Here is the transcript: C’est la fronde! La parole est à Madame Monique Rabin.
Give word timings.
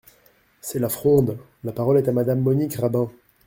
C’est 0.61 0.79
la 0.79 0.89
fronde! 0.89 1.37
La 1.63 1.73
parole 1.73 1.99
est 1.99 2.07
à 2.09 2.11
Madame 2.11 2.39
Monique 2.41 2.73
Rabin. 2.73 3.11